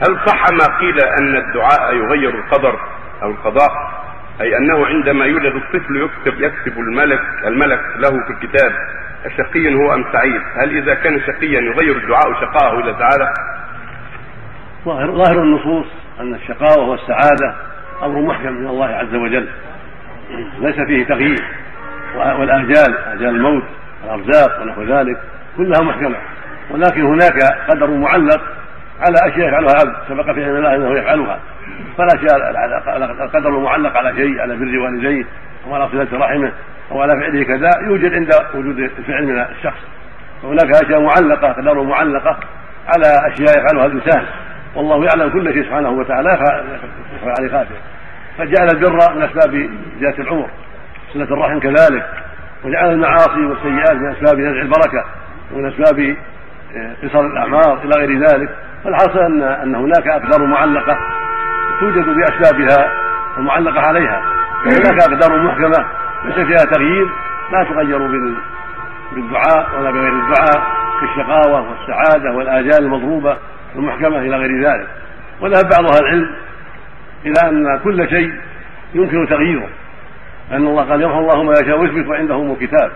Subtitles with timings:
[0.00, 2.78] هل صح ما قيل أن الدعاء يغير القدر
[3.22, 3.70] أو القضاء؟
[4.40, 8.72] أي أنه عندما يولد الطفل يكتب يكتب الملك الملك له في الكتاب
[9.26, 13.32] الشقي هو أم سعيد؟ هل إذا كان شقيا يغير الدعاء شقاءه إلى سعادة؟
[14.84, 15.86] ظاهر ظاهر النصوص
[16.20, 17.54] أن الشقاوه والسعاده
[18.02, 19.48] أمر محكم من الله عز وجل.
[20.58, 21.44] ليس فيه تغيير.
[22.16, 23.64] والآجال آجال الموت
[24.02, 25.20] والارزاق ونحو ذلك
[25.56, 26.16] كلها محكمة.
[26.70, 28.53] ولكن هناك قدر معلق
[29.00, 31.38] على أشياء يفعلها العبد سبق في علم الله أنه يفعلها.
[31.98, 32.36] فالاشياء
[33.24, 35.24] القدر المعلق على شيء على بر والديه
[35.66, 36.52] أو على صلة رحمه
[36.90, 39.80] أو على فعله كذا يوجد عند وجود الفعل من الشخص.
[40.42, 42.38] وهناك أشياء معلقة قدر معلقة
[42.86, 44.24] على أشياء يفعلها الانسان
[44.74, 47.74] والله يعلم كل شيء سبحانه وتعالى يخفى خافه
[48.38, 50.50] فجعل البر من أسباب زيادة العمر.
[51.12, 52.06] صلة الرحم كذلك.
[52.64, 55.04] وجعل المعاصي والسيئات من أسباب نزع البركة
[55.52, 56.16] ومن أسباب
[57.02, 58.48] قصر الأعمار إلى غير ذلك.
[58.84, 60.98] فالحاصل ان أن هناك أقدار معلقة
[61.80, 62.92] توجد بأسبابها
[63.38, 64.22] المعلقه عليها.
[64.66, 65.86] وهناك أقدار محكمة
[66.24, 67.06] ليس فيها تغيير
[67.52, 67.98] لا تغير
[69.12, 70.62] بالدعاء ولا بغير الدعاء
[71.00, 73.36] كالشقاوة والسعادة والاجال المضروبة
[73.76, 74.88] المحكمه إلى غير ذلك.
[75.40, 76.30] وذهب بعض أهل العلم
[77.26, 78.32] إلى أن كل شيء
[78.94, 79.68] يمكن تغييره
[80.52, 82.90] أن الله قال يمحو الله ما يشاء ويثبت وعنده أم كتاب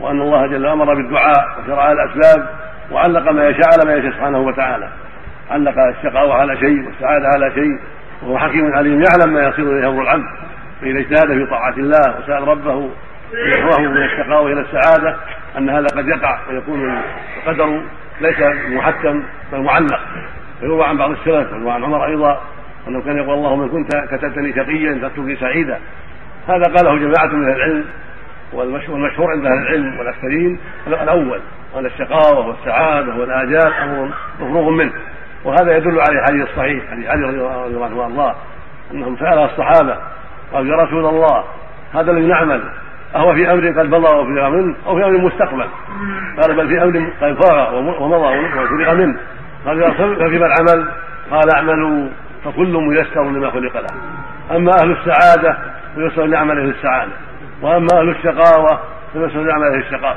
[0.00, 2.48] وأن الله جل أمر بالدعاء وشرع الأسباب
[2.92, 4.88] وعلق ما يشاء على ما يشاء سبحانه وتعالى.
[5.50, 7.78] علق الشقاوة على شيء والسعادة على شيء
[8.22, 10.24] وهو حكيم عليم يعلم ما يصير إليه أمر العبد
[10.80, 12.90] فإذا اجتهد في طاعة الله وسأل ربه
[13.32, 15.16] يحوه من الشقاوة إلى السعادة
[15.58, 17.02] أن هذا قد يقع ويكون
[17.36, 17.82] القدر
[18.20, 20.00] ليس محكم بل معلق.
[20.60, 22.40] فيروى عن بعض السلف ويروى عن عمر أيضا
[22.88, 25.78] أنه كان يقول اللهم إن كنت كتبتني شقيا فاكتبني سعيدا.
[26.48, 27.84] هذا قاله جماعة من أهل العلم
[28.52, 31.40] والمشهور عند أهل العلم والأكثرين الأول
[31.78, 34.10] أن الشقاوة والسعادة والآجال أمر
[34.40, 34.92] مفروغ منه.
[35.48, 37.98] وهذا يدل على الحديث الصحيح حديث علي رضي الله عنه.
[37.98, 38.34] وارضاه
[38.92, 39.96] أنهم سأل الصحابة
[40.52, 41.44] قالوا يا رسول الله
[41.94, 42.62] هذا الذي نعمل
[43.16, 45.66] أهو في أمر قد مضى وفرغ منه أو في أمر مستقبل.
[46.40, 49.20] قال بل في أمر قد فرغ ومضى وفرغ منه.
[49.66, 50.88] قال يا رسول ففيما العمل؟
[51.30, 52.08] قال اعملوا
[52.44, 53.86] فكل ميسر لما خلق له.
[54.56, 55.58] أما أهل السعادة
[55.94, 57.12] فيسر لعمله السعادة.
[57.62, 58.80] وأما أهل الشقاوة
[59.12, 60.16] فيسر لعمله الشقاوة.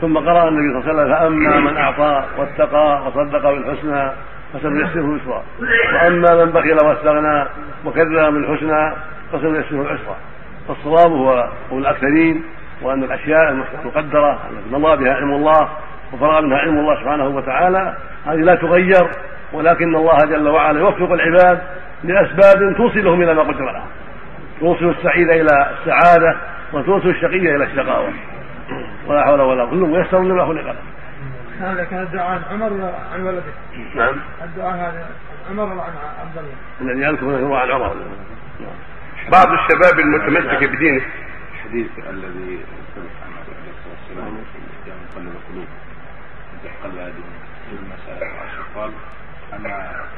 [0.00, 4.10] ثم قرأ النبي صلى الله عليه وسلم فأما من أعطى واتقى وصدق بالحسنى
[4.52, 5.42] فسنيسره يسرا
[5.94, 7.46] وأما من بخل واستغنى
[7.84, 8.92] وكذب بالحسنى
[9.32, 10.16] فسنيسره العسرى.
[10.68, 12.44] فالصواب هو قول الأكثرين
[12.82, 13.50] وأن الأشياء
[13.82, 15.68] المقدرة التي مضى بها علم الله
[16.12, 17.96] وفرغ منها علم الله سبحانه وتعالى
[18.26, 19.10] هذه لا تغير
[19.52, 21.62] ولكن الله جل وعلا يوفق العباد
[22.04, 23.86] لأسباب توصلهم إلى ما قدر لهم
[24.60, 26.36] توصل السعيد إلى السعادة
[26.72, 28.08] وتوصل الشقي إلى الشقاوة.
[29.06, 30.62] ولا حول ولا قوة كل ميسر لما خلق.
[30.62, 30.74] له
[31.60, 33.42] هذا كان الدعاء عن عمر ولا عن ولده؟
[33.94, 34.16] نعم.
[34.42, 35.06] الدعاء هذا
[35.50, 37.96] عن عمر ولا عن عبد الله؟ الذي يذكر هو عن عمر.
[39.32, 41.02] بعض الشباب المتمسك بدينه.
[41.54, 42.58] الحديث الذي
[42.94, 45.68] ثبت عن النبي عليه الصلاه والسلام في مقلب القلوب.
[46.84, 47.12] قلب هذه
[47.72, 48.90] المسائل العشر قال
[49.52, 49.68] أنا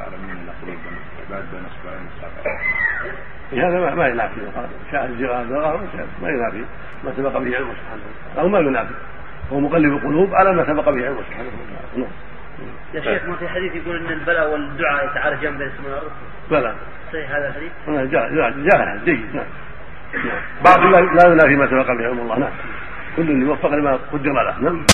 [0.00, 0.78] اعلم من قلوب
[1.30, 4.40] العباد بين اصبعين السابع هذا ما ما ينافي.
[4.92, 5.46] شاهد الجغال
[6.22, 6.64] ما ينافي.
[7.04, 8.94] ما سبق به علمه سبحانه وتعالى أو ما ينافي.
[9.52, 11.06] هو مقلب القلوب على ما سبق به.
[11.06, 12.06] علمه سبحانه وتعالى
[12.94, 16.10] يا شيخ ما في حديث يقول إن البلاء والدعاء يتعالجان والأرض؟
[16.50, 16.74] بلى.
[17.12, 17.72] صحيح هذا الحديث؟
[18.12, 19.46] جاء جيد نعم
[20.64, 22.38] بعض لا ينافي ما سبق به علم الله.
[22.38, 22.50] نعم.
[23.16, 24.58] كل يوفق لما قدر له.
[24.60, 24.86] نعم.